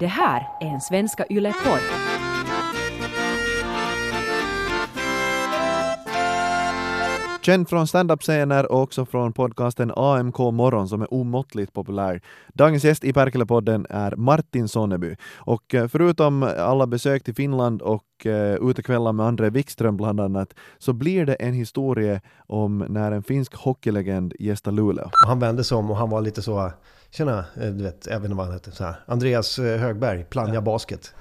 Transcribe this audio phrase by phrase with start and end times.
[0.00, 1.80] Det här är en Svenska Yle-podd.
[7.42, 12.20] Känd från standup-scener och också från podcasten AMK Morgon som är omåttligt populär.
[12.54, 15.16] Dagens gäst i Perkele-podden är Martin Sonneby.
[15.34, 20.54] Och eh, förutom alla besök till Finland och uh, utekvällar med André Wikström bland annat,
[20.78, 25.10] så blir det en historia om när en finsk hockeylegend gästar Luleå.
[25.26, 26.72] Han vände sig om och han var lite så,
[27.14, 30.24] tjena, eh, du vet, jag vet inte vad han hette, så här, Andreas eh, Högberg,
[30.24, 31.14] Plannja Basket.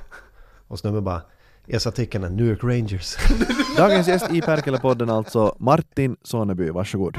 [0.67, 1.21] Och snubben bara,
[1.67, 3.15] Esa Tikkanen, New York Rangers.
[3.77, 7.17] Dagens gäst i Perkele-podden alltså Martin Sonneby, varsågod.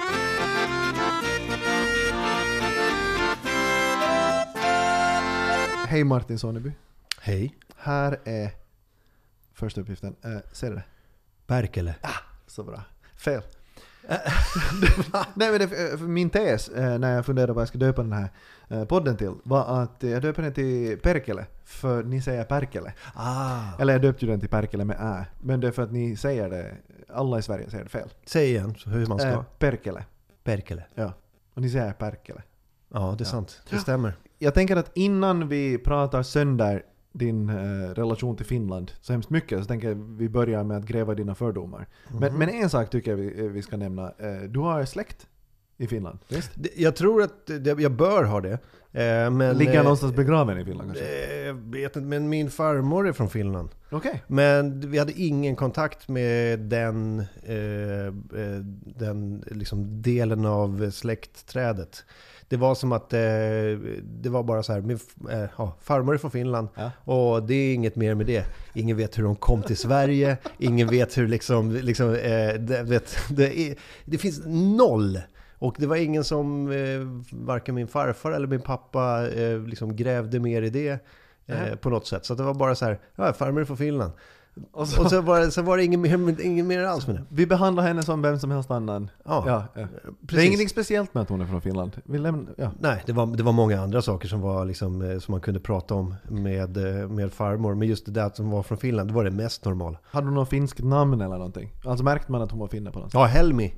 [5.89, 6.73] Hej Martin Sonneby.
[7.21, 7.55] Hej.
[7.77, 8.51] Här är
[9.53, 10.17] första uppgiften.
[10.25, 10.85] Eh, ser du det?
[11.47, 11.95] Perkele.
[12.47, 12.83] Så bra.
[13.17, 13.43] Fel.
[15.35, 18.03] Nej men det, för min tes eh, när jag funderade på vad jag ska döpa
[18.03, 18.29] den här
[18.69, 22.93] eh, podden till var att jag döper den till Perkele, för ni säger Perkele.
[23.15, 23.61] Ah.
[23.79, 26.17] Eller jag döpte ju den till Perkele med Ä, men det är för att ni
[26.17, 26.75] säger det,
[27.09, 28.09] alla i Sverige säger det fel.
[28.27, 29.29] Säg igen hur man ska.
[29.29, 30.05] Eh, Perkele,
[30.45, 30.83] Perkele.
[30.95, 31.13] ja.
[31.55, 32.43] Och ni säger Perkele.
[32.93, 33.63] Ja, det är sant.
[33.71, 34.13] Det stämmer.
[34.39, 36.83] Jag tänker att innan vi pratar sönder
[37.15, 40.85] din eh, relation till Finland så hemskt mycket så tänker jag vi börjar med att
[40.87, 41.87] gräva dina fördomar.
[42.21, 44.03] Men, men en sak tycker jag vi, vi ska nämna.
[44.19, 45.27] Eh, du har släkt
[45.77, 46.51] i Finland, visst?
[46.77, 48.53] Jag tror att jag bör ha det.
[48.93, 51.05] Eh, Men, Ligger han eh, någonstans begraven i Finland kanske?
[51.05, 53.69] eh, Jag vet inte, men min farmor är från Finland.
[53.91, 54.23] Okej.
[54.27, 58.61] Men vi hade ingen kontakt med den, eh, eh,
[58.97, 62.05] den liksom delen av släktträdet.
[62.55, 63.19] Det var som att eh,
[64.03, 64.99] det var bara så här, min
[65.31, 66.91] eh, ja, farmor är från Finland Ja.
[67.05, 68.45] och det är inget mer med det.
[68.75, 73.17] Ingen vet hur de kom till Sverige, ingen vet hur liksom, liksom eh, det, vet,
[73.29, 75.21] det, är, det finns noll.
[75.59, 80.41] Och det var ingen som, eh, varken min farfar eller min pappa eh, liksom grävde
[80.41, 80.99] mer i det.
[81.47, 82.25] Eh, på något sätt.
[82.25, 84.13] Så det var bara så här, ja, farmor är från Finland.
[84.73, 87.17] Och Och så, så var det, så var det inget, mer, inget mer alls med
[87.17, 87.25] det.
[87.29, 89.11] vi behandlar henne som vem som helst annan.
[89.25, 89.87] Ja, Ja, ja.
[90.21, 92.01] Det är ingenting speciellt med att hon är från Finland.
[92.05, 92.71] Vi lämnar, ja.
[92.81, 95.61] Nej, det var, det var många andra saker som, var liksom, eh, som man kunde
[95.61, 97.75] prata om med, eh, med farmor.
[97.75, 99.99] Men just det där som var från Finland, det var det mest normala.
[100.05, 101.71] Hade hon något finskt namn eller någonting?
[101.85, 103.19] Alltså märkte man att hon var finne på något sätt?
[103.21, 103.75] Ja, Helmi.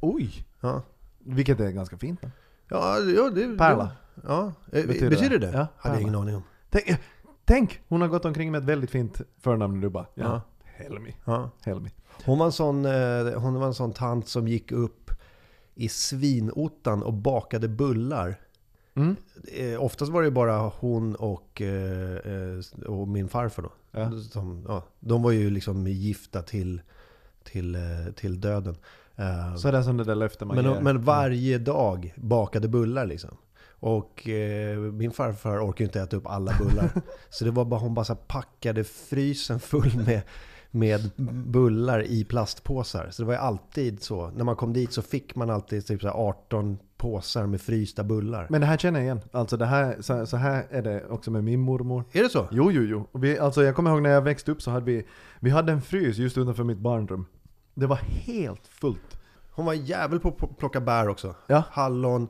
[0.00, 0.46] Oj!
[0.60, 0.82] Ja,
[1.18, 2.32] Vilket är ganska fint namn.
[2.68, 3.58] ja, ja det...
[3.58, 3.90] Pärla.
[4.28, 5.46] Ja, eh, Betyder betyder, det?
[5.46, 5.52] det?
[5.58, 6.42] Ja, Hade jag ingen aning om.
[6.70, 6.84] Tänk,
[7.50, 7.80] tänk!
[7.88, 10.24] Hon har gått omkring med ett väldigt fint förnamn du bara ja.
[10.24, 10.42] Ja.
[10.62, 11.16] Helmi.
[11.24, 11.50] Ja.
[11.64, 11.90] Helmi.
[12.24, 15.10] Hon, var en sån, eh, hon var en sån tant som gick upp
[15.74, 18.40] i svinottan och bakade bullar.
[18.94, 19.16] Mm.
[19.52, 23.72] Eh, oftast var det bara hon och, eh, och min farfar då.
[23.90, 24.10] Ja.
[24.20, 26.80] Som, ja, de var ju liksom gifta till,
[27.44, 27.76] till,
[28.16, 28.76] till döden.
[29.58, 30.62] Så är det som det där löftet man ger.
[30.62, 33.36] men, men varje dag bakade bullar liksom.
[33.80, 36.90] Och eh, min farfar orkade inte äta upp alla bullar.
[37.30, 40.22] så det var bara, hon bara packade frysen full med,
[40.70, 41.10] med
[41.46, 43.08] bullar i plastpåsar.
[43.10, 44.30] Så det var ju alltid så.
[44.30, 48.04] När man kom dit så fick man alltid typ så här 18 påsar med frysta
[48.04, 48.46] bullar.
[48.50, 49.20] Men det här känner jag igen.
[49.32, 52.04] Alltså det här, så, så här är det också med min mormor.
[52.12, 52.48] Är det så?
[52.50, 53.20] Jo, jo, jo.
[53.20, 55.06] Vi, alltså jag kommer ihåg när jag växte upp så hade vi,
[55.40, 57.26] vi hade en frys just utanför mitt barnrum.
[57.74, 59.20] Det var helt fullt.
[59.50, 61.34] Hon var jävel på att plocka bär också.
[61.46, 61.62] Ja.
[61.70, 62.28] Hallon,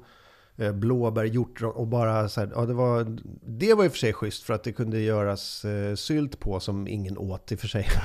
[0.72, 4.12] blåbär, hjortron och bara så här, ja, det, var, det var i och för sig
[4.12, 7.68] schysst för att det kunde göras eh, sylt på som ingen åt i och för
[7.68, 7.88] sig.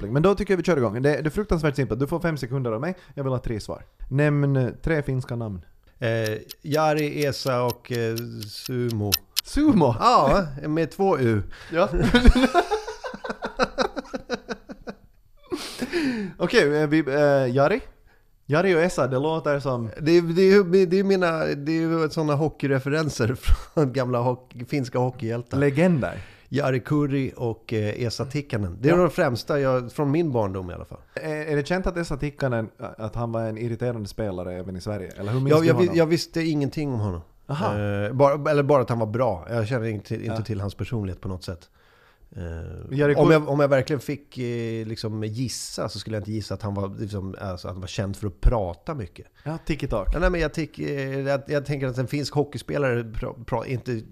[0.00, 1.02] Men då tycker jag vi kör igång.
[1.02, 2.00] Det, det är fruktansvärt simpelt.
[2.00, 2.94] Du får fem sekunder av mig.
[3.14, 3.84] Jag vill ha tre svar.
[4.10, 5.64] Nämn eh, tre finska namn.
[5.98, 8.16] eh, Jari, Esa och eh,
[8.50, 9.10] Sumo.
[9.44, 9.94] Sumo!
[10.00, 11.42] Ja, med två U.
[11.72, 11.88] Ja.
[16.38, 17.80] Okej, eh, vi, eh, Jari?
[18.46, 19.90] Jari och Essa, det låter som...
[20.00, 23.34] Det, är- ju- det är mina, det är sådana hockeyreferenser
[23.74, 25.58] från gamla hockey, finska hockeyhjältar.
[25.58, 26.18] Legender.
[26.48, 28.78] Jari Kurri och eh, Esa Tikkanen.
[28.80, 28.98] Det är Ja.
[28.98, 30.98] de främsta, jag, från min barndom i alla fall.
[31.14, 32.68] Är, är det känt att Essa Tikkanen,
[32.98, 35.12] att han var en irriterande spelare även i Sverige?
[35.16, 35.94] Eller hur minns Jag, du jag, honom?
[35.96, 37.20] jag visste ingenting om honom.
[37.46, 37.78] Aha.
[37.78, 39.46] Eh, bara, eller bara att han var bra.
[39.50, 40.40] Jag känner inte, inte Ja.
[40.42, 41.60] till hans personlighet på något sätt.
[42.36, 46.32] Eh, Jari om, jag, om jag verkligen fick eh, liksom, gissa så skulle jag inte
[46.32, 49.26] gissa att han var, liksom, alltså, att han var känd för att prata mycket.
[49.44, 50.08] Ja, tiki-tak.
[50.12, 54.02] Ja, nej, men jag, eh, jag, jag tänker att en finsk hockeyspelare pra, pra, inte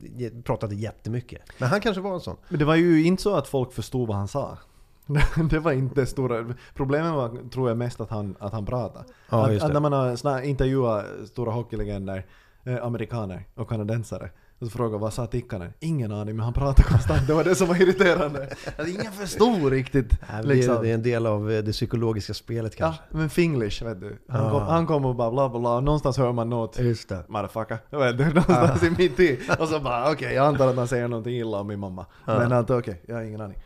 [0.45, 1.43] pratade jättemycket.
[1.59, 2.37] Men han kanske var en sån.
[2.49, 4.59] Men det var ju inte så att folk förstod vad han sa.
[5.51, 6.55] det var inte stora...
[6.75, 9.05] Problemet var, tror jag, mest att han, att han pratade.
[9.31, 12.27] Ja, att, att när man har intervjuat stora hockeylegender,
[12.65, 14.31] eh, amerikaner och kanadensare,
[14.63, 15.73] Och så frågade vad sa Tikkanen?
[15.81, 17.27] Ingen aning, men han pratade konstant.
[17.27, 18.49] Det var det som var irriterande.
[18.79, 20.11] Att ingen förstod riktigt.
[20.33, 20.77] Nej, det, liksom.
[20.77, 23.03] är, det är en del av eh, det psykologiska spelet Ja, kanske.
[23.11, 24.19] men finglish vet du.
[24.29, 24.51] Han, Ah.
[24.51, 26.79] kom, han kom och bara bla bla bla, någonstans hör man något.
[26.79, 27.25] Just det.
[27.29, 27.79] Motherfucker.
[27.91, 29.41] Vet du, någonstans i mitt i.
[29.59, 32.07] Och så bara okej, jag antar att han säger någonting illa om min mamma.
[32.27, 32.39] Ja.
[32.49, 33.59] Men okej, jag har ingen aning.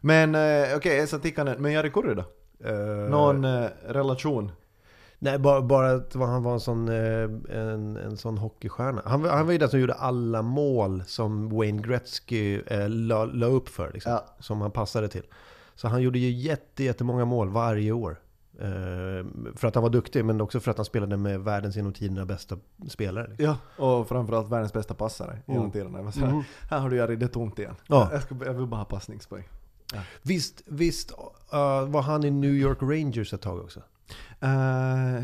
[0.00, 2.24] Men eh, okej, Esa Tikkanen, men Jari Kurri då?
[2.68, 4.52] Eh, Någon eh, relation?
[5.24, 7.22] Nej, bara, bara att han var en sån, eh,
[7.58, 9.02] en, en sån hockeystjärna.
[9.04, 13.24] Han, var- han var ju den som gjorde alla mål som Wayne Gretzky eh, la,
[13.24, 13.90] la upp för.
[13.92, 14.24] Liksom, Ja.
[14.40, 15.22] Som han passade till.
[15.74, 18.20] Så han gjorde ju jätte, jättemånga mål varje år.
[18.58, 19.26] Eh,
[19.56, 22.24] för att han var duktig, men också för att han spelade med världens genom tiderna
[22.26, 22.56] bästa
[22.88, 23.26] spelare.
[23.28, 23.44] Liksom.
[23.78, 25.72] Ja, och framförallt världens bästa passare genom Mm.
[25.72, 26.12] tiderna.
[26.12, 26.42] Så här, Mhm.
[26.70, 27.74] Här har du Jari, det är tomt igen.
[27.86, 28.08] Ja.
[28.12, 29.44] Jag, ska, jag vill bara ha passningspoäng.
[30.22, 31.10] Visst, visst
[31.52, 33.80] eh, var han i New York Rangers ett tag också?
[34.44, 35.22] Uh,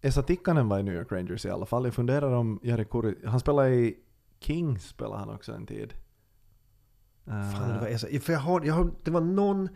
[0.00, 1.84] Esa Tikkanen var i New York Rangers i alla fall.
[1.84, 3.96] Jag funderar om Jari Kurri, han spelade i
[4.40, 5.94] Kings spelade han också en tid.
[7.26, 9.68] Eh, Fan, det, var, jag, för jag har, jag har, det var någon,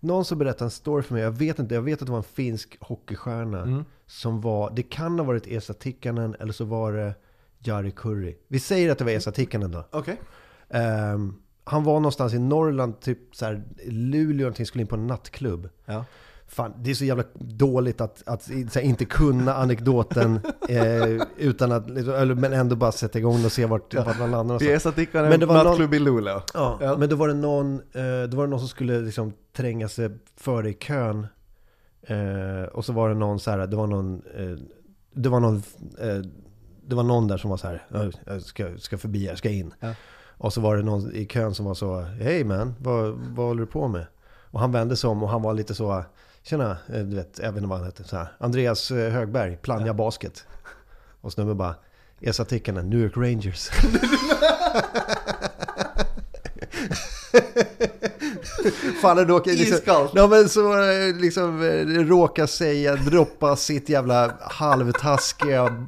[0.00, 1.22] någon som berättade en story för mig.
[1.22, 3.62] Jag vet inte, jag vet att det var en finsk hockeystjärna.
[3.62, 3.84] mm.
[4.06, 7.14] Som var, det kan ha varit Esa Tikkanen eller så var det
[7.58, 8.36] Jari Kurri.
[8.48, 9.88] Vi säger att det var Esa Tikkanen då.
[9.92, 10.20] Okej.
[10.68, 15.06] Ehm, han var någonstans i Norrland, typ så här, Luleå någonting, skulle in på en
[15.06, 15.68] nattklubb.
[15.84, 16.04] Ja.
[16.48, 21.88] Fan, det är så jävla dåligt att, att här, inte kunna anekdoten eh, utan att,
[21.90, 24.04] eller, men ändå bara sätta igång och se vart, Ja.
[24.04, 24.92] vart man landar.
[24.92, 26.42] Tikkanen, Men det var nattklubb i Luleå.
[26.54, 26.96] Ja, Ja.
[26.98, 30.10] men då var det någon, eh, då var det någon som skulle liksom tränga sig
[30.36, 31.26] före i kön.
[32.02, 34.56] Eh, och så var det någon så här, det var någon, eh,
[35.14, 35.56] det var någon,
[36.00, 36.16] eh,
[36.86, 39.50] det var någon där som var så här, "Ja, jag ska, ska förbi, jag ska
[39.50, 39.74] in.
[39.80, 39.92] Ja.
[40.38, 43.60] Och så var det någon i kön som var så, hej man, vad, vad håller
[43.60, 44.06] du på med?
[44.50, 46.04] Och han vände sig om och han var lite så,
[46.46, 49.56] tjena, eh, du vet, jag vet inte vad han hette, så här, Andreas eh, Högberg,
[49.56, 50.44] Plannja Basket.
[51.20, 51.74] Och snubben bara,
[52.20, 53.70] Esa Tikkanen, New York Rangers.
[59.02, 60.12] Faller då liksom, Iskallt.
[60.14, 61.62] Ja men så eh, liksom
[62.08, 65.86] råkar säga, droppa sitt jävla halvtaskiga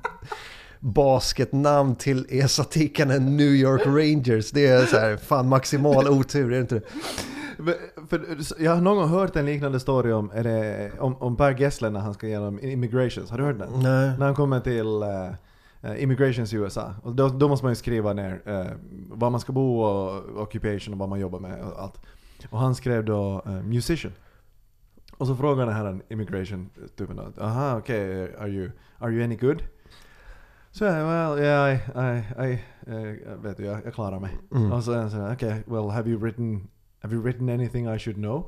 [0.81, 4.51] basketnamn till Esa Tikkanen New York Rangers.
[4.51, 6.83] Det är så här, fan maximal otur, är det inte det?
[8.09, 11.61] För, jag har någon gång hört en liknande story om, är det, om, om Per
[11.61, 13.31] Gessle när han ska igenom immigrations.
[13.31, 13.73] Har du hört den?
[13.73, 14.19] Nej.
[14.19, 15.03] När han kommer till
[15.83, 16.95] eh, immigrations i USA.
[17.03, 18.67] Och då, då måste man ju skriva ner uh,
[19.09, 22.01] var man ska bo och occupation och vad man jobbar med och allt.
[22.51, 24.13] Och han skrev då eh, musician.
[25.17, 29.63] Och så frågade den här immigration-typen aha okej, are, you, are you any good?
[30.71, 34.39] Så jag, well yeah, I, I, I eh, vet du, jag, jag klarar mig.
[34.55, 34.73] Mm.
[34.73, 36.69] Och så är han sådär, okej, well have you written,
[37.01, 38.47] have you written anything I should know?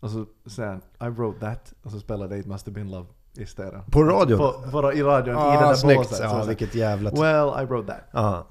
[0.00, 1.72] Och så säger han, I wrote that.
[1.82, 3.86] Och så spelade It must have been love istället.
[3.86, 4.38] På radion?
[4.38, 5.96] På, på, I radion, i den Ah, där snyggt.
[5.98, 6.18] båset.
[6.22, 7.10] Ja, så- vilket jävla...
[7.10, 8.00] Well, I wrote that.
[8.12, 8.46] Ja.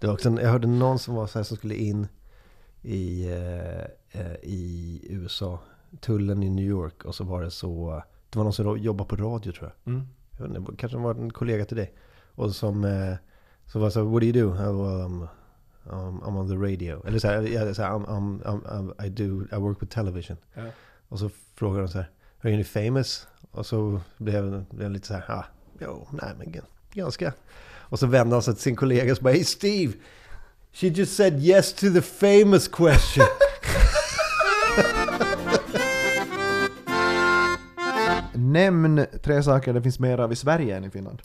[0.00, 2.08] Det var också en, jag hörde någon som var så här som skulle in
[2.82, 5.58] i, eh, eh, i USA.
[6.00, 7.04] Tullen i New York.
[7.04, 8.02] Och så var det så...
[8.30, 9.92] Det var någon som jobbade på radio tror jag.
[9.94, 10.06] Mm.
[10.38, 11.94] jag vet inte, kanske var en kollega till dig.
[12.34, 12.84] Och som...
[12.84, 13.14] Eh,
[13.66, 14.52] så var det så what do you do?
[14.52, 15.28] Well, I'm,
[15.84, 17.06] um, I'm on the radio.
[17.06, 20.36] Eller så här, jag, så här I'm, I'm, I'm, I do, I work with television.
[20.54, 20.62] Ja.
[21.08, 22.10] Och så frågade de så här,
[22.42, 23.26] are you famous?
[23.50, 25.44] Och så blev jag lite så här, ah,
[25.80, 26.54] jo, nej men
[26.92, 27.32] ganska.
[27.62, 29.92] Och så vände han sig till sin kollega och så bara, hey Steve!
[30.72, 33.26] She just said yes to the famous question.
[38.34, 41.22] Nämn tre saker det finns mer av i Sverige än i Finland.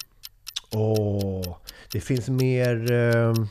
[0.72, 1.58] Åh,
[1.92, 2.91] det finns mer...
[2.91, 3.48] ehm,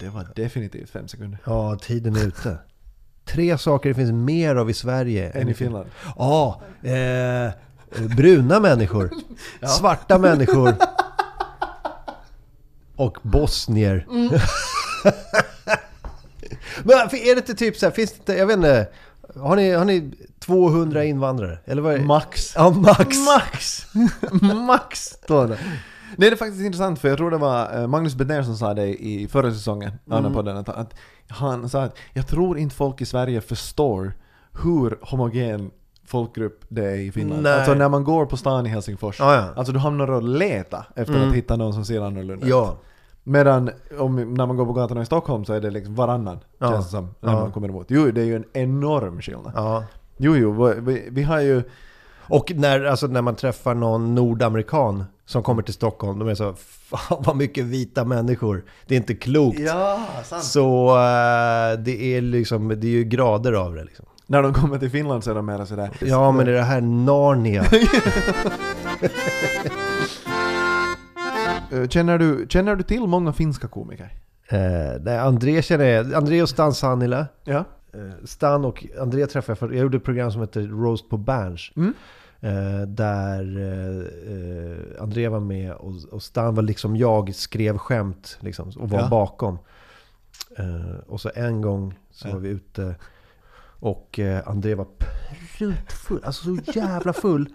[0.00, 1.38] Det var definitivt fem sekunder.
[1.44, 2.58] Ja, tiden är ute.
[3.24, 5.90] Tre saker det finns mer av i Sverige än, i Finland.
[6.16, 7.50] Ja, eh,
[8.16, 9.10] bruna människor,
[9.60, 9.68] ja.
[9.68, 10.74] svarta människor
[12.96, 14.06] och bosnier.
[14.10, 14.28] Mm.
[16.82, 18.88] Men är det inte typ så här, finns det inte, jag vet inte,
[19.36, 21.58] har ni, har ni 200 invandrare?
[21.64, 22.04] Eller vad är det?
[22.04, 22.52] Max.
[22.56, 23.18] Ja, max.
[23.18, 23.86] Max!
[24.66, 25.18] max!
[25.26, 25.56] 200.
[26.16, 28.74] Nej, det är faktiskt intressant för jag tror det var eh, Magnus Bednér som sa
[28.74, 30.32] det i förra säsongen, mm.
[30.32, 30.94] podden, att, att
[31.28, 34.12] han sa att jag tror inte folk i Sverige förstår
[34.62, 35.70] hur homogen
[36.06, 37.42] folkgrupp det är i Finland.
[37.42, 37.52] Nej.
[37.52, 39.44] Alltså när man går på stan i Helsingfors, ah, ja.
[39.56, 41.28] alltså du hamnar och letar efter mm.
[41.28, 42.50] att hitta någon som ser annorlunda ut.
[42.50, 42.76] Ja.
[43.22, 46.70] Medan om, när man går på gatorna i Stockholm så är det liksom varannan, ja.
[46.70, 47.40] känns det som, när ja.
[47.40, 47.86] man kommer emot.
[47.88, 49.52] Jo, det är ju en enorm skillnad.
[49.54, 49.84] Ja.
[50.16, 51.62] Jo, jo, vi, vi har ju
[52.28, 56.54] och när, alltså, när man träffar någon nordamerikan som kommer till Stockholm, de är så,
[56.56, 58.64] fan vad mycket vita människor.
[58.86, 59.58] Det är inte klokt.
[59.60, 60.44] Ja, sant.
[60.44, 64.06] Så eh, det är liksom, det är ju grader av det liksom.
[64.26, 65.90] När de kommer till Finland så är de mera sådär...
[66.00, 67.64] Ja men är det här Narnia?
[71.72, 74.12] Eh, Känner du, känner du till många finska komiker?
[74.48, 74.58] Eh,
[75.00, 76.14] nej, André känner jag.
[76.14, 77.26] André och Stan Sannila.
[77.44, 77.64] Ja.
[77.94, 81.16] Eh, Stan och André träffade jag för, jag gjorde ett program som heter Roast på
[81.16, 81.72] Berns.
[81.76, 81.94] Mm.
[82.40, 88.90] Eh, där eh, André var med och, Stan var liksom jag, skrev skämt liksom, och
[88.90, 89.08] var Ja.
[89.08, 89.58] bakom.
[91.06, 92.94] Och så en gång så var vi ute
[93.80, 94.86] och André var
[95.58, 97.54] prutfull, alltså så jävla full.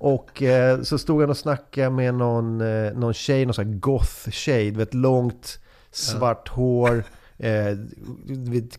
[0.00, 3.74] Och eh, så stod han och snackade med någon, eh, någon tjej, någon sån här
[3.74, 4.70] goth-tjej.
[4.70, 5.58] Du vet, långt
[5.90, 7.04] svart hår,
[7.42, 7.76] eh,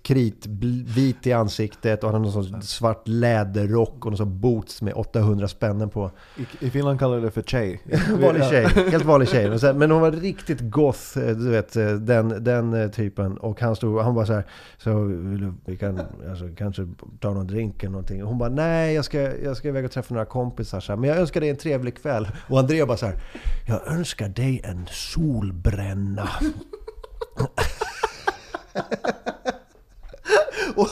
[0.01, 4.94] kritvit i ansiktet och han hade någon sån svart läderrock och någon sån boots med
[4.94, 6.12] 800 spännen på.
[6.38, 7.82] I, I Finland kallar vi det för tjej.
[8.22, 9.50] Vanlig tjej, helt vanlig tjej.
[9.50, 13.38] Men sen- Men hon var riktigt goth, eh, du vet, eh, den, den eh, typen.
[13.38, 14.44] Och han stod, han bara så här,
[14.77, 16.00] så vill du- vi kan
[16.30, 16.88] alltså, kanske
[17.20, 18.24] ta någon drink eller någonting.
[18.24, 20.98] Och hon bara, nej jag ska, jag ska iväg och träffa några kompisar så här,
[20.98, 22.27] men jag önskar dig en trevlig kväll.
[22.50, 23.15] Och Andrea bara så här,
[23.68, 26.30] jag önskar dig en solbränna.
[30.75, 30.88] och,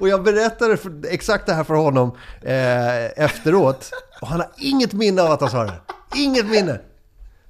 [0.00, 3.90] och jag berättade för, exakt det här för honom eh, efteråt.
[4.20, 5.72] Och han har inget minne av att han sa det.
[6.14, 6.80] Inget minne.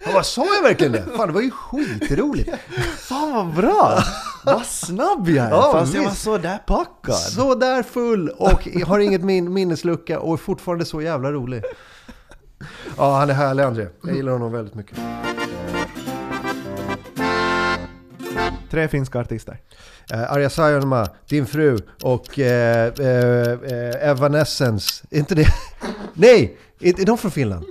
[0.04, 1.04] Han bara, sa jag verkligen det?
[1.16, 2.50] Fan det var ju skitroligt.
[2.96, 3.98] Fan vad bra!
[4.44, 5.50] vad snabb jag är!
[5.50, 6.22] Ja, fast jag var visst.
[6.22, 7.14] så där packad.
[7.14, 11.62] Så där full och har inget min minneslucka och är fortfarande så jävla rolig.
[12.96, 13.86] Ja, han är härlig André.
[14.02, 14.98] Jag gillar honom väldigt mycket.
[18.72, 19.60] Tre finska artister.
[20.12, 25.04] Eh, Arja Saijonmaa, din fru och eh, eh, eh, Evanescence.
[25.10, 25.46] Inte det?
[26.14, 26.56] Nej!
[26.80, 27.64] Är, de från Finland?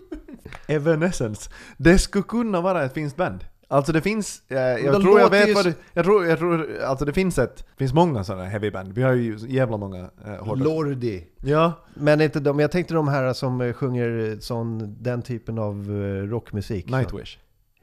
[0.67, 1.49] Evanescence.
[1.77, 3.45] Det skulle kunna vara ett finskt band.
[3.67, 6.77] Alltså det finns, eh, jag De tror jag vet vad det, jag tror, jag tror,
[6.85, 8.93] alltså det finns ett, finns många sådana heavyband.
[8.93, 10.55] Vi har ju jävla många eh.
[10.55, 11.27] Lordi.
[11.43, 15.89] Ja, Men inte de, jag tänkte de här som sjunger sån, den typen av
[16.29, 16.89] rockmusik.
[16.89, 17.37] Nightwish.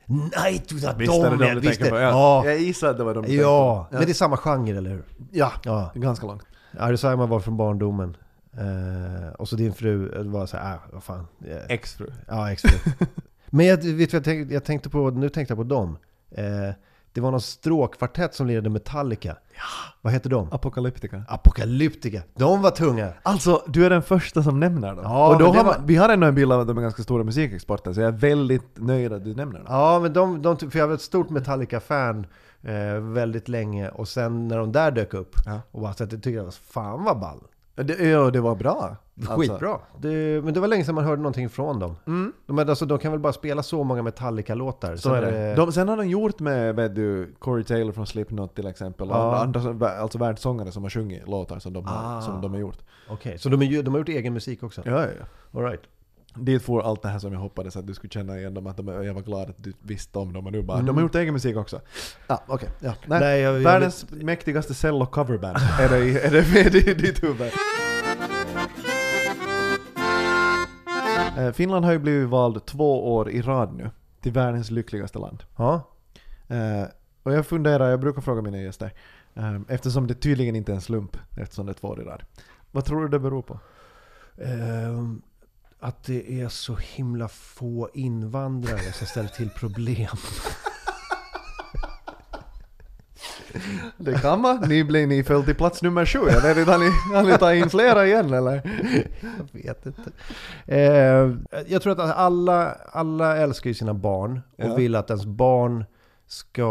[0.08, 2.00] Nightwish, ja, Visst är det de, de ja, du visst tänker på?
[2.00, 2.10] Ja.
[2.10, 3.74] Ja, Jag gissar att det var de du ja.
[3.74, 3.96] tänkte på.
[3.98, 5.04] men det är samma genre eller hur?
[5.30, 5.90] Ja, Ja.
[5.94, 6.42] ganska långt.
[6.78, 8.16] Arja Saijonmaa var från barndomen.
[8.52, 11.26] Eh, och så din fru eh, var så här, ah, vad fan.
[11.46, 12.06] Eh, Ex-fru.
[12.28, 12.92] Ja, exfru.
[13.50, 15.98] Men jag, vet du vad jag tänkte, jag tänkte på, nu tänkte jag på dem.
[16.30, 16.74] Eh,
[17.18, 19.36] det var någon stråkkvartett som lirade Metallica.
[19.54, 19.60] Ja.
[20.00, 20.52] Vad heter de?
[20.52, 21.22] Apocalyptica.
[21.28, 22.22] Apocalyptica.
[22.34, 23.12] De var tunga.
[23.22, 25.04] Alltså, du är den första som nämner dem.
[25.04, 27.02] Ja, och då har man, vi har ändå en bild av att de är ganska
[27.02, 29.66] stora musikexporter, så jag är väldigt nöjd att du nämner dem.
[29.68, 32.26] Ja, men de, de, för jag var ett stort Metallica-fan
[32.62, 33.88] eh, väldigt länge.
[33.88, 35.60] Och sen när de där dök upp, Ja.
[35.70, 37.40] och bara så att jag tyckte var fan vad ball.
[37.82, 38.96] Det, ja, det var bra.
[39.16, 39.34] Alltså.
[39.36, 39.78] Skitbra.
[39.98, 41.96] Det, men det var länge sedan man hörde någonting från dem.
[42.06, 42.32] Mm.
[42.46, 44.96] De, alltså, de kan väl bara spela så många Metallica-låtar.
[44.96, 45.54] Så Sen är det.
[45.54, 49.16] De, sen har de gjort med, vet du, Corey Taylor från Slipknot till exempel, och
[49.16, 49.36] Ja.
[49.42, 52.20] andra, alltså världssångare som har sjungit låtar som de har, Ah.
[52.20, 52.78] som de har gjort.
[53.10, 54.82] Okej, så de, är, de har gjort egen musik också?
[54.84, 55.58] Ja, ja, ja.
[55.60, 55.82] All right.
[56.44, 58.76] Dit får allt det här som jag hoppades att du skulle känna igen dem, att
[58.76, 60.86] de, jag var glad att du visste om dem och nu bara, Mm.
[60.86, 61.80] de har gjort egen musik också.
[62.26, 62.68] Ja, okej.
[62.80, 62.94] Ja.
[63.06, 63.20] Nej.
[63.20, 67.52] Nej, jag, jag Världens mäktigaste cello coverband, är det, är det med i ditt huvud?
[71.38, 73.90] Eh, Finland har ju blivit vald två år i rad nu
[74.20, 75.42] till världens lyckligaste land.
[75.56, 75.82] Ja.
[76.48, 76.88] Eh,
[77.22, 78.92] och jag funderar, jag brukar fråga mina gäster,
[79.34, 82.22] eh, eftersom det tydligen inte är en slump, eftersom det är två år i rad.
[82.70, 83.58] Vad tror du det beror på?
[84.44, 85.22] Ehm,
[85.80, 90.06] att det är så himla få invandrare som ställer till problem.
[93.96, 94.64] Det kan man.
[94.68, 96.18] Ni, blir, ni föll till plats nummer sju.
[96.28, 98.54] Jag vet inte, har ni, har ni tagit in flera igen eller?
[99.52, 100.02] Jag vet inte.
[100.66, 104.74] Ehm, jag tror att alla, alla älskar ju sina barn och Ja.
[104.74, 105.84] vill att ens barn
[106.26, 106.64] ska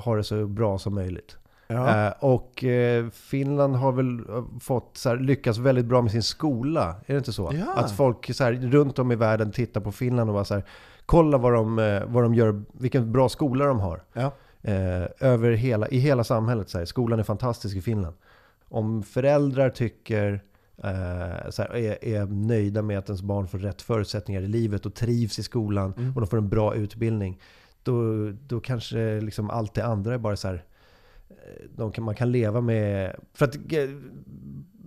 [0.00, 1.36] ha det så bra som möjligt.
[1.70, 2.06] Ja.
[2.06, 6.22] Eh, och eh, Finland har väl eh, fått så här, lyckats väldigt bra med sin
[6.22, 6.94] skola.
[7.06, 7.52] Är det inte så?
[7.54, 7.74] Ja.
[7.76, 10.64] Att folk så här, runt om i världen tittar på Finland och bara så här,
[11.06, 14.02] kolla vad de, vad de gör, vilken bra skola de har.
[14.12, 14.32] Ja.
[15.20, 16.68] Över hela, I hela samhället.
[16.68, 18.16] Så skolan är fantastisk i Finland.
[18.68, 20.40] Om föräldrar tycker
[21.50, 24.94] så här, är, är nöjda med att ens barn får rätt förutsättningar i livet och
[24.94, 26.14] trivs i skolan Mm.
[26.14, 27.40] och de får en bra utbildning.
[27.82, 28.02] Då,
[28.46, 30.64] då kanske liksom allt det andra är bara så här,
[31.76, 33.16] de kan, man kan leva med...
[33.34, 33.88] För att eh,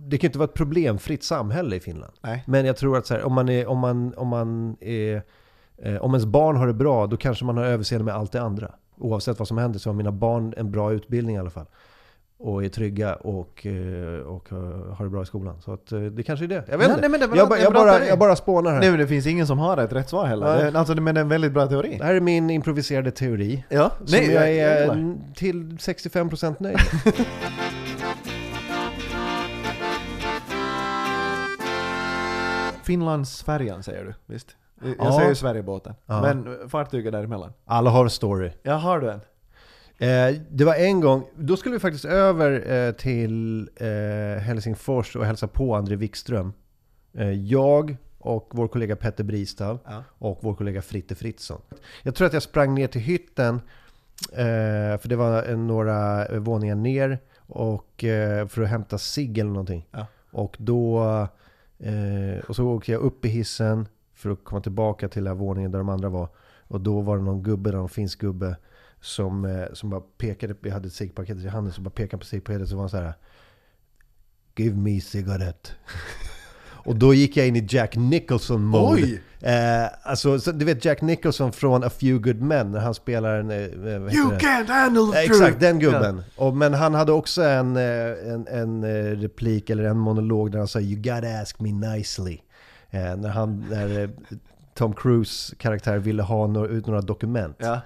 [0.08, 2.12] det kan ju inte vara ett problemfritt samhälle i Finland.
[2.20, 2.44] Nej.
[2.46, 5.22] Men jag tror att så här, om man är, om man, om man är,
[5.78, 8.42] eh, om ens barn har det bra, då kanske man har överseende med allt det
[8.42, 8.74] andra.
[8.96, 11.66] Oavsett vad som händer så har mina barn en bra utbildning i alla fall.
[12.38, 14.58] Och är trygga och, eh, och eh,
[14.94, 15.60] har det bra i skolan.
[15.62, 16.64] Så att eh, det kanske är det.
[16.68, 17.08] Jag vet Ja, inte.
[17.08, 18.80] nej, men jag, ba- jag, bara, jag bara spånar här.
[18.80, 20.46] Nej men det finns ingen som har ett rätt svar heller.
[20.62, 20.72] Nej.
[20.72, 21.96] Det, alltså, men det är en väldigt bra teori.
[21.98, 23.64] Det här är min improviserade teori.
[23.68, 27.14] Ja, Som jag är n- till 65% nöjd med.
[32.84, 34.56] Finlandsfärjan säger du, visst?
[34.82, 35.12] Jag Ja.
[35.16, 35.94] säger ju Sverigebåten.
[36.06, 36.20] Ja.
[36.22, 37.52] Men fartyget däremellan.
[37.66, 38.50] Alla har en story.
[38.62, 39.20] Jag har du en?
[40.04, 45.26] Eh, det var en gång, då skulle vi faktiskt över eh, till eh, Helsingfors och
[45.26, 46.52] hälsa på André Wikström.
[47.14, 50.04] Eh, jag och vår kollega Petter Bristav Ja.
[50.18, 51.60] och vår kollega Fritte Fritzson.
[52.02, 53.54] Jag tror att jag sprang ner till hytten,
[54.32, 58.04] eh, för det var några eh, våningar ner, och,
[58.48, 59.86] för att hämta cigg eller någonting.
[59.90, 60.06] Ja.
[60.30, 60.98] Och då
[62.48, 65.70] och så åkte jag upp i hissen för att komma tillbaka till den här våningen
[65.70, 66.28] där de andra var.
[66.68, 68.56] Och då var det någon gubbe, någon finsk gubbe,
[69.04, 72.26] som, eh, som bara pekade, vi hade ett ciggpaket i handen, så bara pekade på
[72.26, 73.14] ciggpaketet så var han så här.
[74.56, 75.70] Give me cigarette.
[76.86, 79.02] Och då gick jag in i Jack Nicholson-mode.
[79.02, 79.22] Oj!
[79.40, 83.38] Eh, alltså, så, du vet Jack Nicholson från A Few Good Men, när han spelar
[83.40, 83.50] en...
[83.50, 84.38] Eh, heter You det?
[84.38, 85.24] can't handle the Eh!
[85.24, 86.22] Exakt, den gubben.
[86.36, 90.58] Och, men han hade också en, eh, en, en eh, replik, eller en monolog där
[90.58, 92.38] han sa You gotta ask me nicely.
[92.90, 94.08] Eh, när han, när eh,
[94.74, 97.56] Tom Cruise karaktär ville ha no, ut några dokument.
[97.58, 97.80] Ja.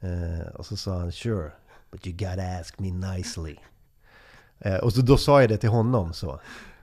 [0.00, 1.50] Eh, och så sa han Sure,
[1.90, 3.56] but you gotta ask me nicely.
[4.58, 6.30] Eh, och så, då sa jag det till honom så.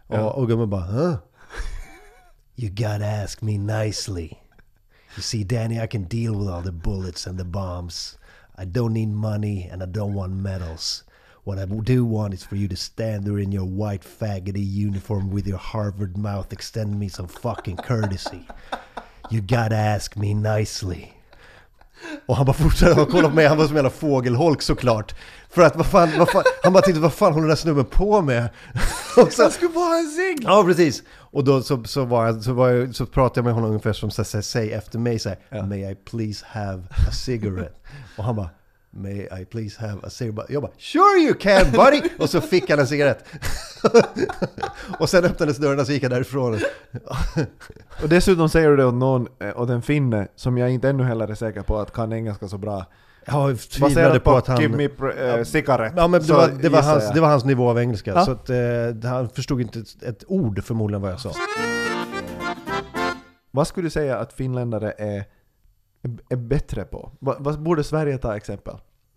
[0.07, 0.29] Och, Ja.
[0.31, 1.15] och bara huh?
[2.55, 4.37] You gotta ask me nicely.
[5.15, 8.17] You see Danny, I can deal with all the bullets and the bombs.
[8.57, 11.03] I don't need money and I don't want medals.
[11.43, 15.29] What I do want is for you to stand there in your white faggoty uniform
[15.29, 18.47] with your Harvard mouth extend me some fucking courtesy.
[19.29, 21.13] You gotta ask me nicely.
[22.25, 25.15] Och han bara fortsatte att kolla på mig, han var som en jävla fågelholk såklart.
[25.49, 27.85] För att vad fan, vad fan, han bara tänkte vad fan håller den där snubben
[27.85, 28.49] på med?
[29.17, 30.37] Och så, Jag skulle bara ha en cigg!
[30.43, 31.03] ja precis!
[31.09, 33.93] Och då så, så, var jag, så, var jag, så pratade jag med honom ungefär
[33.93, 35.65] som säg efter mig så här, Ja.
[35.65, 37.73] May I please have a cigarette?
[38.17, 38.49] Och han bara
[38.91, 40.53] May I please have a cigarette?
[40.53, 42.01] Jag bara Sure you can buddy!
[42.19, 43.25] Och så fick han en cigarett.
[44.99, 46.59] och sen öppnades dörren och så gick jag därifrån.
[48.03, 51.03] Och dessutom säger du det åt någon, eh, åt en finne, som jag inte ännu
[51.03, 52.85] heller är säker på att kan engelska så bra.
[53.25, 54.61] Jag tvivlade Baserat på att han...
[54.61, 55.93] Give me eh, cigarette.
[55.97, 57.15] Ja men det var, det, var hans, jag.
[57.15, 58.11] det var hans nivå av engelska.
[58.11, 58.25] Ja.
[58.25, 61.31] Så att, eh, han förstod inte ett, ett ord förmodligen vad jag sa.
[63.51, 65.25] Vad skulle du säga att finländare är,
[66.29, 67.11] är bättre på?
[67.19, 68.75] Vad, vad borde Sverige ta exempel?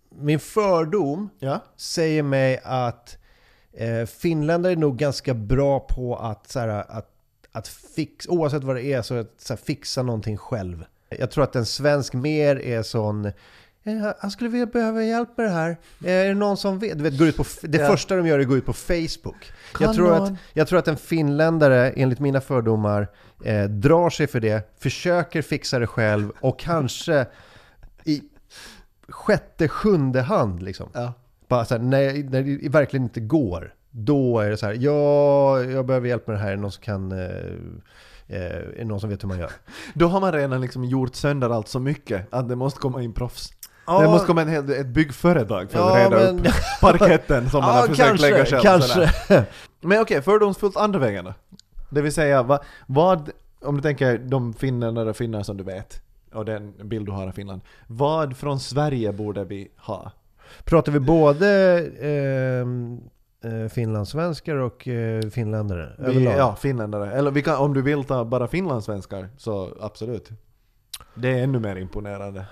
[0.09, 1.59] Min fördom Ja.
[1.77, 3.17] säger mig att
[3.73, 7.11] eh, finländare är nog ganska bra på att, så här, att,
[7.51, 10.85] att fix, oavsett vad det är, så att så här, fixa någonting själv.
[11.09, 13.31] Jag tror att en svensk mer är sån
[14.19, 15.77] han skulle behöva hjälp med det här.
[16.03, 16.97] Eh, Är det någon som vet?
[16.97, 17.87] Du vet går ut på, det Ja.
[17.87, 19.51] första de gör är att gå ut på Facebook.
[19.79, 23.07] Jag tror, att, jag tror att en finländare, enligt mina fördomar,
[23.43, 27.25] eh, drar sig för det, försöker fixa det själv och kanske
[28.03, 28.21] i
[29.09, 30.89] sjätte, sjunde hand liksom.
[30.93, 31.13] Ja.
[31.47, 35.61] Bara så här, när, när det verkligen inte går, då är det så här, ja,
[35.63, 37.17] jag behöver hjälp med det här, är det någon som kan, eh,
[38.27, 39.51] eh, är det någon som vet hur man gör?
[39.93, 43.13] Då har man redan liksom gjort sönder allt så mycket att det måste komma in
[43.13, 43.53] proffs.
[43.95, 44.01] Ja.
[44.01, 47.61] Det måste komma en hel, ett byggföretag för att Ja, reda men- upp parketten som
[47.61, 48.61] man har försökt lägga själv.
[48.61, 49.09] kanske.
[49.81, 51.33] Men okej, fördomsfullt andra vägen då?
[51.89, 53.29] Det vill säga, vad, vad
[53.61, 56.01] om du tänker de finländare och finnar som du vet,
[56.33, 57.61] och den bild du har av Finland.
[57.87, 60.11] Vad från Sverige borde vi ha?
[60.63, 61.47] Pratar vi både
[62.01, 62.99] ehm,
[63.43, 65.95] eh, finlandssvenskar och eh, finländare?
[65.97, 66.33] Vi, överlag?
[66.37, 67.11] ja, finländare.
[67.13, 70.29] Eller vi kan, om du vill ta bara finlandssvenskar, så absolut.
[71.15, 72.45] Det är ännu mer imponerande.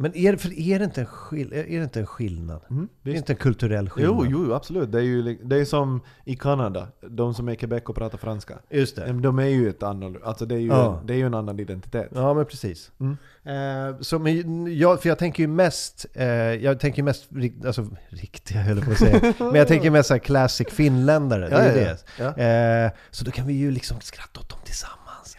[0.00, 2.60] Men är, för är, det inte en skill, är det inte en skillnad?
[2.70, 4.26] Mm, Det är inte en kulturell skillnad?
[4.30, 4.92] Jo, jo, absolut.
[4.92, 8.18] Det är ju det är som i Kanada, de som är i Quebec och pratar
[8.18, 8.58] franska.
[8.70, 9.12] Just det.
[9.12, 10.98] De är ju ett annorlunda, alltså det är ju, Ja.
[11.00, 12.08] en, det är ju en annan identitet.
[12.14, 12.90] Ja, men precis.
[13.00, 13.16] Mm.
[13.44, 17.28] Eh, så, men jag, för jag tänker ju mest, eh, jag tänker mest,
[17.66, 21.48] alltså riktiga höll jag på att säga, men jag tänker mest så här classic finländare,
[21.48, 21.98] det är ju det.
[22.18, 22.42] Ja.
[22.86, 25.36] Eh, så då kan vi ju liksom skratta åt dem tillsammans.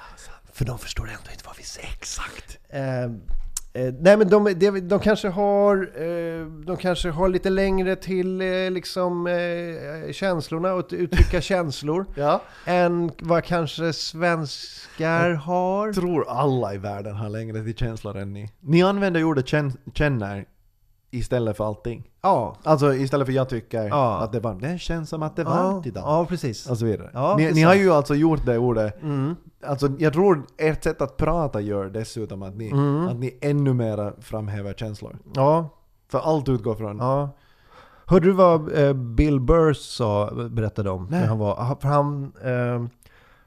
[0.54, 1.90] För de förstår ändå inte vad vi säger.
[1.94, 2.58] Exakt.
[3.74, 8.42] Eh, nej men de, de, de, kanske har, eh, de kanske har lite längre till
[8.42, 12.42] eh, liksom, eh, känslorna och uttrycka känslor ja.
[12.66, 15.88] än vad kanske svenskar har.
[15.88, 18.50] Jag tror alla i världen har längre till känslor än ni.
[18.60, 20.46] Ni använder ju ordet känn, känner
[21.12, 22.10] istället för allting.
[22.22, 24.18] Ja, Alltså istället för jag tycker Ja.
[24.20, 24.62] att det är varmt.
[24.62, 26.04] Det känns som att det är ja, varmt idag.
[26.06, 26.70] ja precis.
[26.70, 27.10] Och så vidare.
[27.14, 29.36] Ja, ni ni har ju alltså gjort det ordet Mm.
[29.66, 33.08] Alltså jag tror ert sätt att prata gör dessutom att ni, Mm.
[33.08, 35.18] att ni ännu mera framhäver känslor.
[35.34, 35.70] Ja,
[36.12, 36.98] För allt utgår från...
[36.98, 37.30] ja.
[38.06, 41.08] Hörde du vad eh, Bill Burr sa, berättade om?
[41.12, 41.20] Nej.
[41.20, 42.88] När han var, för han, eh,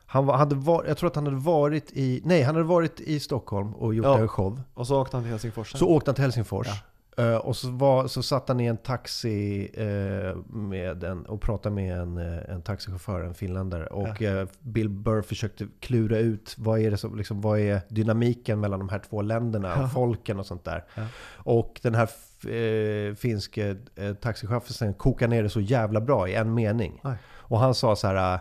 [0.06, 3.00] han var, hade var, jag tror att han hade varit i, nej han hade varit
[3.00, 4.18] i Stockholm och gjort Ja.
[4.18, 4.60] en show.
[4.74, 5.78] Och så åkte han till Helsingfors sen.
[5.78, 6.66] Så åkte han till Helsingfors.
[6.66, 6.74] Ja.
[7.16, 11.74] Eh, och så, var, så satt han i en taxi eh, med en, och pratade
[11.74, 13.86] med en, eh, en taxichaufför, en finländare.
[13.86, 18.60] Och eh, Bill Burr försökte klura ut vad är, det som, liksom, vad är dynamiken
[18.60, 20.84] mellan de här två länderna och folken och sånt där.
[20.94, 21.02] Ja.
[21.34, 22.08] Och den här
[22.52, 27.00] eh, finske eh, taxichauffören kokade ner det så jävla bra i en mening.
[27.04, 27.14] Oj.
[27.34, 28.40] Och han sa så här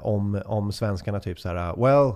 [0.00, 2.14] om, om svenskarna typ så här, well,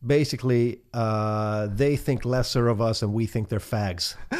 [0.00, 4.16] basically uh, they think lesser of us and we think they're fags.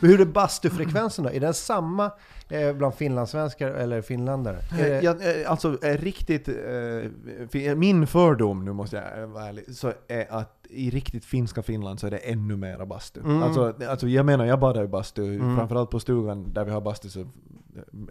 [0.00, 1.30] Hur är bastufrekvensen då?
[1.30, 2.10] Är den samma
[2.48, 4.58] eh, bland finlandssvenskar eller finländare?
[4.78, 9.44] Är det, Ja, eh, alltså eh, riktigt, eh, min fördom, nu måste jag eh, vara
[9.48, 13.20] ärlig, så är att i riktigt finska Finland så är det ännu mera bastu.
[13.20, 13.42] Mm.
[13.42, 15.56] Alltså, alltså jag menar, jag badar i bastu, Mm.
[15.56, 17.26] framförallt på stugan där vi har bastu så eh,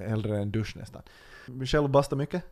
[0.09, 1.01] hellre en dusch nästan.
[1.65, 2.43] Själv basta mycket?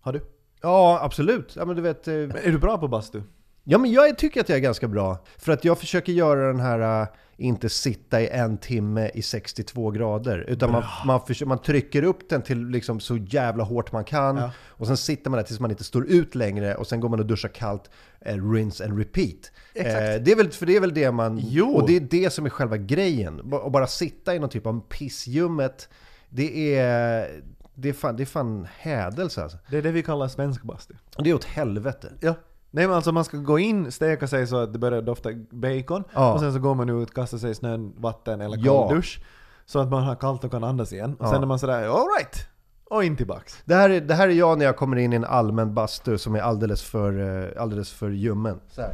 [0.00, 0.20] Har du?
[0.64, 1.56] ja, absolut.
[1.56, 3.22] Ja, men du vet, eh, Är du bra på bastu?
[3.64, 5.18] Ja, men jag tycker att jag är ganska bra.
[5.38, 9.90] För att jag försöker göra den här, äh, inte sitta i en timme i 62
[9.90, 10.38] grader.
[10.48, 14.36] Utan man, man, försöker, man trycker upp den till liksom så jävla hårt man kan.
[14.36, 14.50] Ja.
[14.68, 16.74] Och sen sitter man där tills man inte står ut längre.
[16.74, 17.90] Och sen går man och duschar kallt.
[18.20, 19.52] Eh, rinse and repeat.
[19.74, 19.96] Exakt.
[19.96, 21.40] Eh, det är väl, för det är väl det man...
[21.42, 21.74] Jo.
[21.74, 23.40] Och det är det som är själva grejen.
[23.52, 25.88] Och bara sitta i någon typ av pissljummet.
[26.28, 27.28] Det är...
[27.74, 29.58] Det är fan, det är fan hädelse alltså.
[29.70, 30.94] Det är det vi kallar svensk bastu.
[31.18, 32.12] Det är åt helvete.
[32.20, 32.34] Ja.
[32.70, 36.04] Nej men alltså man ska gå in, steka sig så att det börjar dofta bacon,
[36.14, 36.32] Ja.
[36.32, 38.88] och sen så går man ut, kastar sig i snön, vatten eller kall Ja.
[38.92, 39.24] dusch.
[39.66, 41.16] Så att man har kallt och kan andas igen.
[41.18, 41.30] Och Ja.
[41.30, 42.48] sen är man sådär alright!
[42.84, 43.62] Och in tillbaks.
[43.64, 46.18] Det här, är, det här är jag när jag kommer in i en allmän bastu
[46.18, 48.60] som är alldeles för, eh, alldeles för ljummen.
[48.70, 48.90] Så här.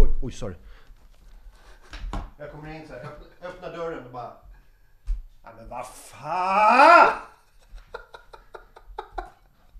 [0.00, 0.54] Oj, oj, sorry.
[2.38, 4.30] Jag kommer in så här, öppna, öppna dörren och bara...
[5.44, 7.08] Nej men vad fan!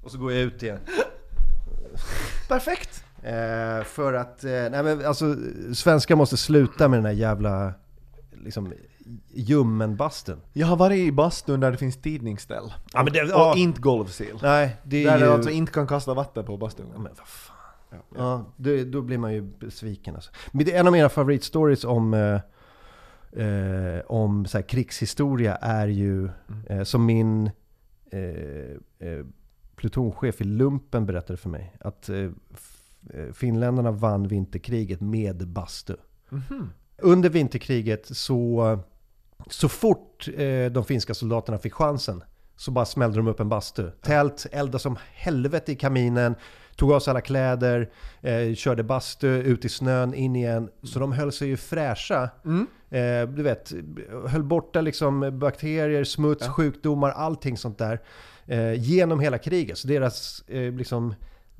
[0.04, 0.78] Och så går jag ut igen.
[2.48, 3.04] Perfekt!
[3.22, 5.36] Eh, för att, eh, nej men alltså,
[5.74, 7.72] svenskar måste sluta med den här jävla,
[8.32, 8.72] liksom,
[9.34, 10.40] ljummen-bastun.
[10.52, 12.72] Jag har varit i bastun där det finns tidningsställ.
[12.92, 13.54] Ja, men det- och ja.
[13.56, 14.38] inte golvsil.
[14.42, 15.24] Nej, det är Där ju...
[15.24, 16.86] du alltså inte kan kasta vatten på Ja, bastun.
[16.92, 17.56] men vad fan.
[17.90, 20.30] Ja, Ja, det, då blir man ju besviken alltså.
[20.52, 22.40] Men det en av mina favoritstories om, eh,
[23.46, 26.28] eh, om så här, krigshistoria är ju,
[26.68, 27.50] eh, som min
[28.10, 29.24] eh, eh,
[29.84, 35.96] plutonchef i lumpen berättade för mig, att eh, eh, finländarna vann vinterkriget med bastu.
[36.28, 36.70] Mhm.
[36.98, 38.78] Under vinterkriget så,
[39.46, 42.24] så fort eh, de finska soldaterna fick chansen
[42.56, 43.90] så bara smällde de upp en bastu.
[43.90, 46.34] Tält, elda som helvete i kaminen,
[46.76, 50.68] tog av sig alla kläder, eh, körde bastu ut i snön, in igen.
[50.82, 52.30] Så de höll sig ju fräscha.
[52.44, 52.66] Mm.
[52.94, 53.72] Eh, du vet,
[54.28, 56.52] höll borta liksom bakterier, smuts, Ja.
[56.52, 58.00] sjukdomar, allting sånt där.
[58.46, 59.78] Eh, genom hela kriget.
[59.78, 61.14] Så deras eh, liksom,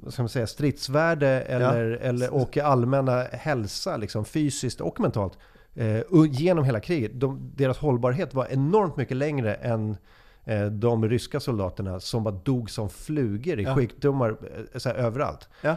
[0.09, 5.39] ska man säga, stridsvärde eller, eller, och allmänna hälsa, liksom, fysiskt och mentalt,
[5.75, 9.97] eh, genom hela kriget, de, deras hållbarhet var enormt mycket längre än
[10.45, 13.75] eh, de ryska soldaterna som bara dog som flugor i Ja.
[13.75, 14.37] sjukdomar
[14.79, 15.49] så här, överallt.
[15.63, 15.77] Ja.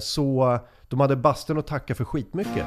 [0.00, 2.64] Så de hade bastun att tacka för skitmycket.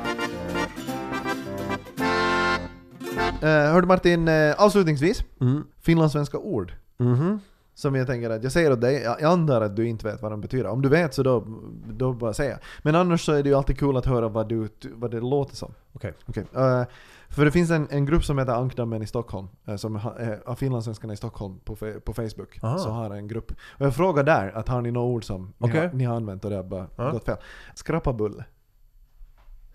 [3.41, 5.63] Eh, hörde Martin, eh, avslutningsvis, Mm.
[5.79, 6.73] finlandssvenska ord.
[6.97, 7.39] Mhm.
[7.73, 10.31] Som jag tänker att jag säger åt dig, jag antar att du inte vet vad
[10.31, 10.67] de betyder.
[10.69, 11.43] Om du vet så då,
[11.87, 12.59] då bara säga.
[12.81, 15.55] Men annars så är det ju alltid kul att höra vad, du, vad det låter
[15.55, 15.73] som.
[15.93, 16.13] Okej.
[16.25, 16.45] Okej.
[16.55, 16.83] eh,
[17.29, 20.41] för det finns en, en grupp som heter Ankdammen i Stockholm, eh, som ha- är
[20.49, 22.59] av finlandssvenskarna i Stockholm på, fe- på Facebook.
[22.63, 22.77] Aha.
[22.77, 23.51] Så har en grupp.
[23.51, 25.87] Och jag frågar där, att har ni några ord som ni, Okej.
[25.87, 27.11] har, ni har använt och det har bara Ja.
[27.11, 27.37] gått fel?
[27.75, 28.45] Skrappabulle.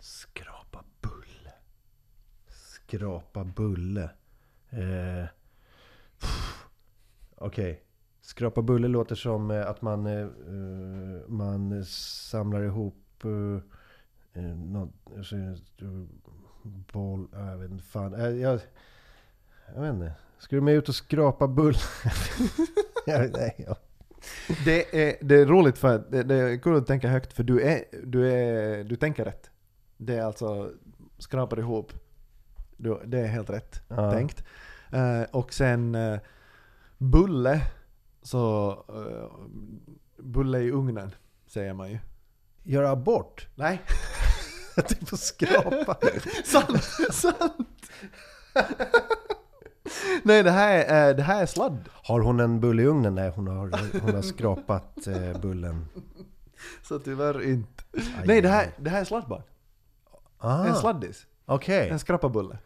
[0.01, 1.53] Skrapa bulle.
[2.97, 4.11] Skrapa bulle.
[4.71, 5.25] Eh,
[7.37, 7.83] Okej.
[8.21, 14.91] Skrapa bulle låter som eh, att man, eh, eh, man samlar ihop eh, eh, något,
[15.17, 15.37] alltså,
[16.93, 18.15] boll, jag vet inte fan.
[18.15, 18.61] Eh, jag,
[19.75, 20.13] jag vet inte.
[20.39, 21.79] Ska du med ut och skrapa bulle?
[23.07, 23.77] Jag- Nej, ja.
[24.65, 27.61] Det är, det är roligt för det, det är kul att tänka högt för du,
[27.63, 29.51] är, du, är, du tänker rätt.
[29.97, 30.71] Det är alltså
[31.19, 31.93] skrapar ihop.
[33.05, 34.13] Det är helt rätt Ja.
[34.13, 34.45] tänkt.
[34.93, 36.19] Eh, och sen eh,
[36.99, 37.61] bulle,
[38.23, 39.49] så eh,
[40.23, 41.15] bulle i ugnen
[41.47, 41.99] säger man ju.
[42.63, 43.49] Göra abort?
[43.55, 43.83] Nej,
[44.89, 45.97] Typ att skrapa?
[46.45, 46.83] sant!
[47.13, 47.91] sant!
[50.23, 51.89] Nej det här, är, det här är sladd.
[51.93, 53.15] Har hon en bulle i ugnen?
[53.15, 54.99] Nej, hon har, hon har skrapat
[55.43, 55.87] bullen.
[56.83, 57.85] Så tyvärr inte.
[57.95, 59.43] Aj, Nej det här, det här är sladdbar.
[60.39, 61.27] Ah, En sladdis.
[61.47, 62.59] Okej, En skrappabulle.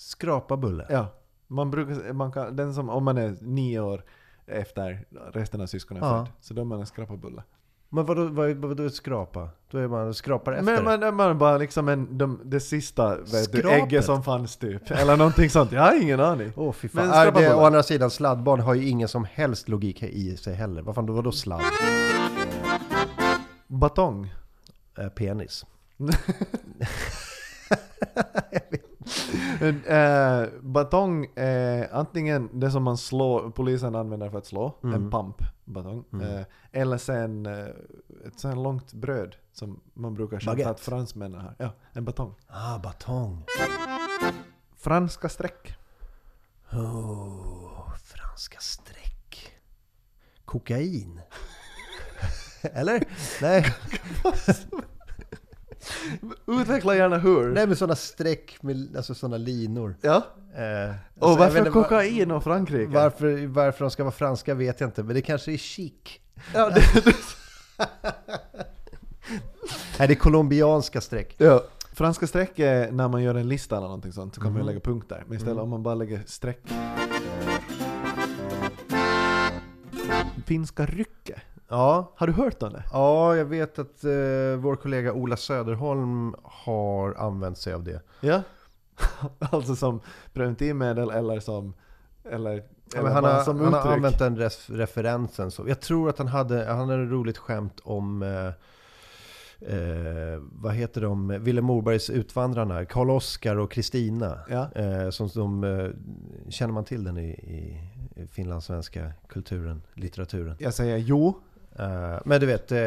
[0.00, 0.86] Skrapa bulle.
[0.90, 1.06] Ja.
[1.46, 4.04] Man brukar, man kan, den som, om man är nio år
[4.46, 6.24] efter resten av syskonen är Ja.
[6.24, 7.42] född, så då är man en skrappabulle.
[7.88, 9.48] Men vadå, vad, vadå skrapa?
[9.70, 10.82] Då är man skrapar efter?
[10.82, 14.90] Men man, man bara liksom en, de, det sista vet du, ägget som fanns typ.
[14.90, 15.72] Eller någonting sånt.
[15.72, 16.52] Jag har ingen aning.
[16.56, 17.10] Åh fy Men fan.
[17.10, 20.54] Nej, skrapa det, å andra sidan, sladdbarn har ju ingen som helst logik i sig
[20.54, 20.82] heller.
[20.82, 21.62] Vad fan, då vadå sladd?
[23.66, 24.34] Batong.
[24.98, 25.66] Eh, penis.
[29.86, 35.10] Eh, batong är antingen det som man slår, polisen använder för att slå, en Mm.
[35.10, 36.04] pump batong.
[36.12, 36.26] Mm.
[36.36, 37.66] Eh, eller sen eh,
[38.26, 41.54] ett sånt långt bröd som man brukar skämta att fransmännen har.
[41.58, 42.34] Ja, en batong.
[42.46, 43.44] Ah, batong.
[44.76, 45.74] Franska streck.
[46.72, 49.52] Oh, franska streck.
[50.44, 51.20] Kokain.
[52.62, 53.04] Eller?
[53.42, 53.64] Nej,
[56.46, 57.48] Utveckla gärna hur.
[57.52, 59.96] nej men sådana streck med alltså sådana linor.
[60.00, 60.16] Ja.
[60.16, 62.92] Eh, Och alltså, jag vet varför kokain och Frankrike?
[62.92, 65.92] Varför, varför de ska vara franska vet jag inte, men det kanske är chic.
[66.54, 66.82] Ja, det,
[69.98, 71.34] Nej, det är colombianska streck.
[71.38, 71.64] ja.
[71.92, 74.66] Franska streck är när man gör en lista eller någonting sånt, så kan man Mhm.
[74.66, 75.24] lägga punkter.
[75.26, 75.62] Men istället Mm.
[75.64, 76.60] om man bara lägger streck.
[80.46, 81.40] Finska rycke.
[81.70, 82.84] Ja, Har du hört om det?
[82.92, 84.10] ja jag vet att eh,
[84.58, 88.00] vår kollega Ola Söderholm har använt sig av det.
[88.20, 88.42] Ja.
[89.38, 90.00] alltså som
[90.32, 91.74] preventivmedel eller som...
[92.30, 92.62] Eller,
[92.94, 95.50] Ja, eller han, har, som han har använt den res- referensen.
[95.50, 95.68] Så.
[95.68, 98.46] Jag tror att han hade, han hade ett roligt skämt om eh,
[99.74, 104.38] eh, vad heter de, Ville Morbergs Utvandrarna, Karl Oskar och Kristina.
[104.48, 104.70] Ja.
[104.74, 105.88] Eh, som, som, eh,
[106.50, 107.80] känner man till den i, i
[108.16, 110.56] i finlandssvenska kulturen, litteraturen?
[110.58, 111.40] Jag säger jo.
[111.78, 112.78] Eh, men du vet, eh,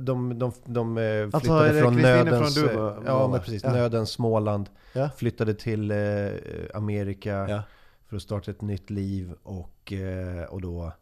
[0.00, 2.58] de, de, de eh, flyttade Alltså, från nödens...
[2.58, 3.64] från eh, ja, men precis.
[3.64, 3.72] Ja.
[3.72, 4.70] Nödens Småland.
[4.92, 5.10] Ja.
[5.16, 5.92] Flyttade till
[6.74, 7.62] Amerika Ja.
[8.08, 9.32] för att starta ett nytt liv.
[9.42, 9.92] Och,
[10.48, 10.92] och då,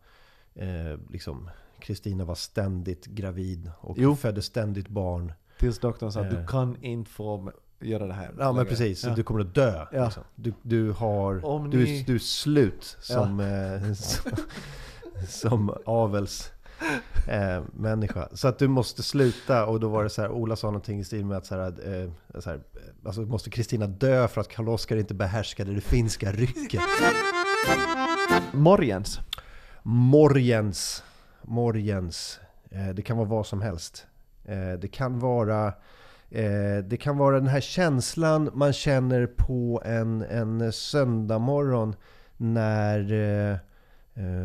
[1.11, 1.51] liksom,
[1.81, 4.17] Kristina var ständigt gravid och Jo.
[4.17, 5.33] födde ständigt barn.
[5.59, 8.31] Tills doktorn sa att du kan inte få göra det här.
[8.39, 9.15] Ja men precis, Ja.
[9.15, 9.87] du kommer att dö.
[9.93, 10.05] Ja.
[10.05, 10.23] Liksom.
[10.35, 14.33] Du, du, har, du, ni- är, du är slut som, eh, som,
[15.29, 16.53] som avels
[17.29, 18.29] eh, människa.
[18.33, 21.05] Så att du måste sluta och då var det så här, Ola sa någonting i
[21.05, 22.61] stil med att så här, eh, så här,
[23.05, 26.83] alltså måste Kristina dö för att Karl Oskar inte behärskade det finska rycket.
[28.53, 29.21] Morgens.
[29.83, 31.05] Morgens,
[31.43, 32.41] morgens,
[32.71, 34.07] eh, det kan vara vad som helst.
[34.45, 35.67] Eh, det kan vara
[36.31, 41.95] eh, det kan vara den här känslan man känner på en, en söndagmorgon
[42.37, 43.59] när, eh, eh,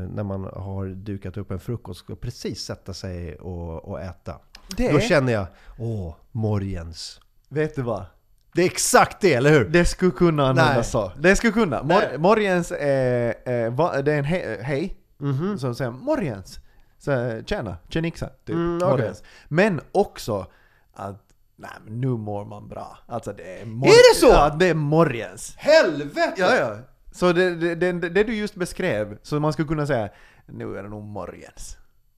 [0.09, 4.39] när man har dukat upp en frukost och precis sätta sig och, och äta.
[4.77, 5.45] Det Då känner jag,
[5.79, 7.19] åh, morgens.
[7.49, 8.05] Vet du vad?
[8.53, 9.65] Det är exakt det, eller hur?
[9.69, 11.11] Det skulle kunna användas så.
[11.19, 11.83] Det skulle kunna.
[11.83, 14.97] Mor- morgens är, är, det är en he- hej.
[15.17, 15.57] Mhm.
[15.59, 16.59] Så säger man morgens.
[16.97, 18.29] Så, tjena, tjenixa.
[18.45, 18.55] Typ.
[18.55, 18.89] Mm, okej.
[18.89, 19.23] morgens.
[19.47, 20.47] Men också
[20.93, 21.21] att
[21.57, 22.97] Nej men nu mår man bra.
[23.07, 24.27] Alltså det är Är det så?
[24.27, 25.55] Ja, det är morgens.
[25.57, 26.33] Helvete!
[26.37, 26.75] Ja, ja.
[27.15, 30.09] Så det, det, det, det du just beskrev, så man skulle kunna säga
[30.45, 31.77] nu är det nog morgens.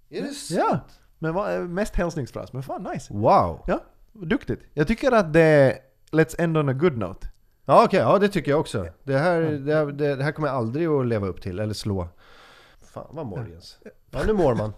[0.10, 0.54] Är det så?
[0.54, 0.80] Ja,
[1.20, 3.14] men vad, mest hälsningsfras, men fan nice.
[3.14, 3.64] Wow!
[3.68, 3.84] Ja,
[4.14, 4.62] duktigt.
[4.74, 5.80] Jag tycker att det
[6.12, 7.28] Let's end on a good note.
[7.66, 8.88] Ja okej, ja det tycker jag också.
[9.04, 12.08] Det här, det, här, det, här kommer jag aldrig att leva upp till, eller slå.
[12.94, 13.78] Fan vad morgens.
[14.12, 14.74] Ja nu mår man.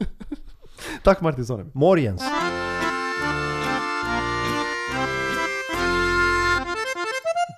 [1.04, 1.72] Tack Martin Sonneby.
[1.74, 2.22] Morgens.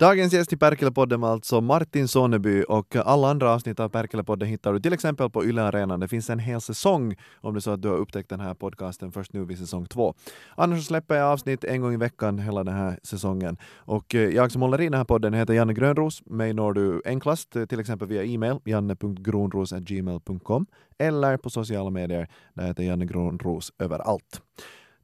[0.01, 4.73] Dagens gäst i Perkelepodden var alltså Martin Sonneby och alla andra avsnitt av Perkelepodden hittar
[4.73, 5.99] du till exempel på Yle Arenan.
[5.99, 8.53] Det finns en hel säsong om det är så att du har upptäckt den här
[8.53, 10.13] podcasten först nu vid säsong två.
[10.55, 13.57] Annars så släpper jag avsnitt en gång i veckan hela den här säsongen.
[13.75, 16.21] Och eh, jag som håller i den här podden heter Janne Grönros.
[16.25, 20.65] Mig når du enklast eh, till exempel via e-mail janne.gronros.gmail.com
[20.97, 24.41] eller på sociala medier där heter Janne Grönros överallt.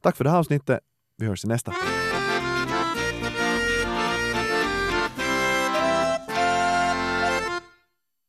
[0.00, 0.80] Tack för det här avsnittet.
[1.16, 1.72] Vi hörs i nästa.